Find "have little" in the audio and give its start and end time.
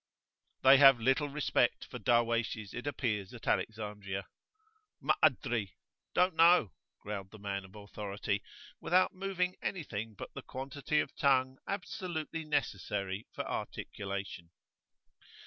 0.77-1.29